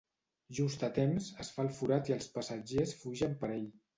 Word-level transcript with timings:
Just 0.59 0.85
a 0.87 0.89
temps, 0.95 1.27
es 1.43 1.51
fa 1.57 1.65
el 1.67 1.69
forat 1.81 2.11
i 2.11 2.17
els 2.17 2.31
passatgers 2.39 2.97
fugen 3.05 3.37
per 3.45 3.51
ell. 3.59 3.71